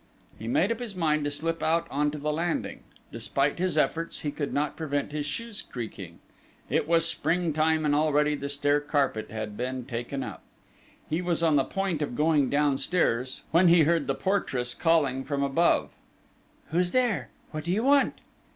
[0.39, 2.79] He made up his mind to slip out on to the landing.
[3.11, 6.17] Despite his efforts, he could not prevent his shoes creaking:
[6.71, 10.41] it was spring time, and already the stair carpet had been taken up.
[11.07, 15.43] He was on the point of going downstairs, when he heard the portress calling from
[15.43, 15.91] above:
[16.71, 17.29] "Who's there?...
[17.51, 18.21] What do you want?"